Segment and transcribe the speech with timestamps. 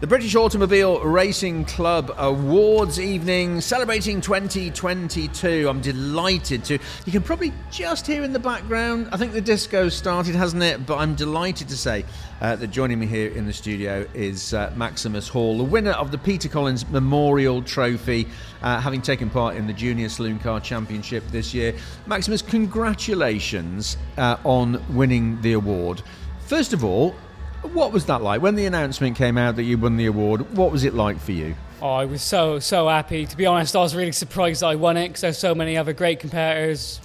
[0.00, 5.68] The British Automobile Racing Club Awards evening celebrating 2022.
[5.68, 6.78] I'm delighted to.
[7.04, 10.86] You can probably just hear in the background, I think the disco started, hasn't it?
[10.86, 12.06] But I'm delighted to say
[12.40, 16.10] uh, that joining me here in the studio is uh, Maximus Hall, the winner of
[16.10, 18.26] the Peter Collins Memorial Trophy,
[18.62, 21.74] uh, having taken part in the Junior Saloon Car Championship this year.
[22.06, 26.00] Maximus, congratulations uh, on winning the award.
[26.46, 27.14] First of all,
[27.62, 30.56] what was that like when the announcement came out that you won the award?
[30.56, 31.54] What was it like for you?
[31.82, 33.26] Oh, I was so so happy.
[33.26, 35.76] To be honest, I was really surprised that I won it because there's so many
[35.76, 37.00] other great competitors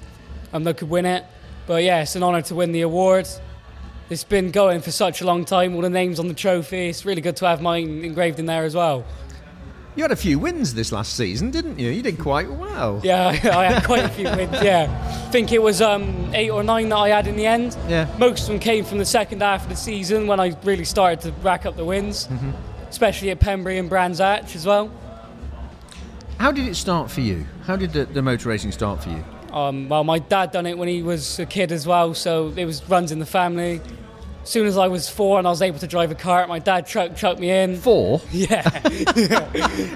[0.54, 1.24] um, that could win it.
[1.68, 3.28] But yeah, it's an honour to win the award.
[4.10, 5.76] It's been going for such a long time.
[5.76, 6.90] All the names on the trophy.
[6.90, 9.04] It's really good to have mine engraved in there as well.
[9.96, 11.90] You had a few wins this last season, didn't you?
[11.90, 13.00] You did quite well.
[13.04, 14.62] Yeah, I had quite a few wins.
[14.62, 14.90] Yeah,
[15.28, 17.78] I think it was um, eight or nine that I had in the end.
[17.88, 18.14] Yeah.
[18.18, 21.22] Most of them came from the second half of the season when I really started
[21.22, 22.52] to rack up the wins, Mm-hmm.
[22.90, 24.92] especially at Pembrey and Brands Hatch as well.
[26.40, 27.46] How did it start for you?
[27.64, 29.24] How did the, the motor racing start for you?
[29.54, 32.66] Um, well, my dad done it when he was a kid as well, so it
[32.66, 33.80] was runs in the family.
[34.46, 36.60] As soon as I was four and I was able to drive a kart, my
[36.60, 37.78] dad chucked, chucked me in.
[37.78, 38.22] Four.
[38.32, 38.62] Yeah,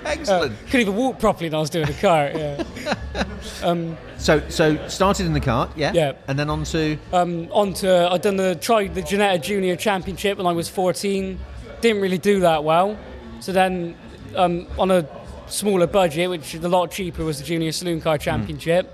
[0.05, 0.57] Excellent.
[0.65, 2.33] couldn't even walk properly when I was doing a kart.
[2.35, 3.23] Yeah.
[4.17, 6.13] So, so started in the kart, yeah, Yeah.
[6.27, 10.37] and then on to Um, on to I'd done the tried the Ginetta Junior Championship
[10.37, 11.39] when I was 14.
[11.79, 12.97] Didn't really do that well.
[13.39, 13.95] So then
[14.35, 15.07] um, on a
[15.47, 18.93] smaller budget, which is a lot cheaper, was the Junior Saloon Car Championship.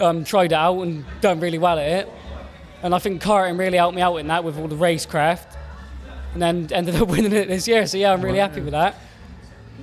[0.00, 2.08] Um, tried it out and done really well at it.
[2.82, 5.56] And I think karting really helped me out in that with all the racecraft.
[6.34, 7.86] And then ended up winning it this year.
[7.86, 8.94] So yeah, I'm really happy with that.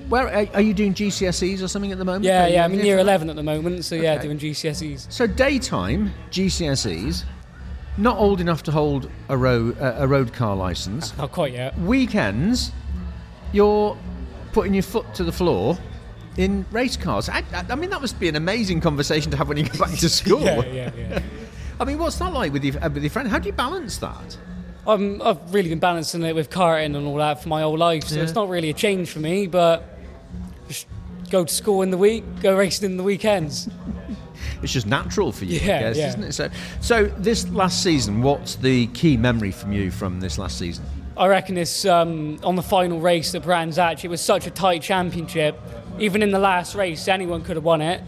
[0.08, 2.24] where are, you doing GCSEs or something at the moment?
[2.24, 2.64] Yeah, yeah.
[2.64, 3.84] I'm in year 11 at the moment.
[3.84, 4.22] So yeah, Okay.
[4.22, 5.10] doing GCSEs.
[5.12, 7.24] So daytime GCSEs,
[7.98, 11.16] not old enough to hold a road uh, a road car license.
[11.18, 11.76] Not quite yet.
[11.80, 12.70] Weekends,
[13.52, 13.96] you're
[14.52, 15.76] putting your foot to the floor
[16.36, 17.28] in race cars.
[17.28, 19.78] I, I, I mean, that must be an amazing conversation to have when you go
[19.78, 20.40] back to school.
[20.42, 21.22] Yeah, yeah, yeah.
[21.78, 23.28] I mean, what's that like with your uh, with your friend?
[23.28, 24.36] How do you balance that?
[24.86, 28.04] I'm, I've really been balancing it with karting and all that for my whole life,
[28.04, 28.22] so Yeah.
[28.22, 29.46] it's not really a change for me.
[29.48, 29.82] But
[30.68, 30.86] just
[31.30, 33.68] go to school in the week, go racing in the weekends.
[34.62, 36.08] It's just natural for you, I Yeah, guess, yeah.
[36.08, 36.32] isn't it?
[36.32, 36.48] So,
[36.80, 40.84] so this last season, what's the key memory from you from this last season?
[41.16, 44.04] I reckon it's um, on the final race at Brands Hatch.
[44.04, 45.60] It was such a tight championship.
[45.98, 48.00] Even in the last race, anyone could have won it,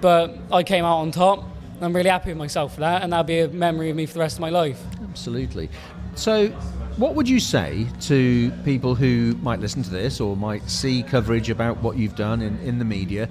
[0.00, 1.44] but I came out on top.
[1.80, 4.14] I'm really happy with myself for that, and that'll be a memory of me for
[4.14, 4.80] the rest of my life.
[5.02, 5.68] Absolutely.
[6.14, 6.48] So,
[6.96, 11.48] what would you say to people who might listen to this or might see coverage
[11.48, 13.28] about what you've done in, in the media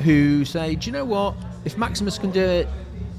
[0.00, 1.34] who say, do you know what?
[1.64, 2.68] If Maximus can do it,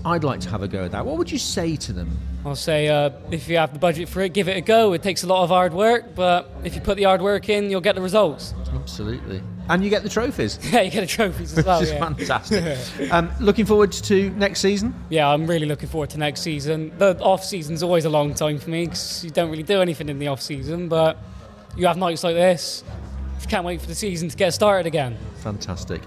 [0.05, 1.05] I'd like to have a go at that.
[1.05, 2.17] What would you say to them?
[2.43, 4.93] I'll say uh, if you have the budget for it, give it a go.
[4.93, 7.69] It takes a lot of hard work, but if you put the hard work in,
[7.69, 8.55] you'll get the results.
[8.73, 9.43] Absolutely.
[9.71, 11.79] And you get the trophies, Yeah, you get the trophies as well.
[11.79, 11.99] which is yeah.
[11.99, 13.11] fantastic.
[13.11, 14.93] um, looking forward to next season.
[15.09, 16.91] yeah, I'm really looking forward to next season.
[16.97, 20.09] The off season's always a long time for me because you don't really do anything
[20.09, 21.17] in the off season, but
[21.77, 22.83] you have nights like this.
[23.47, 25.17] Can't wait for the season to get started again.
[25.37, 26.01] Fantastic.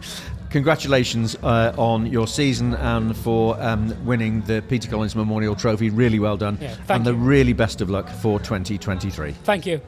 [0.50, 5.90] Congratulations uh, on your season and for um, winning the Peter Collins Memorial Trophy.
[5.90, 6.56] Really well done.
[6.60, 9.32] Yeah, thank and the really best of luck for 2023.
[9.32, 9.80] Thank you.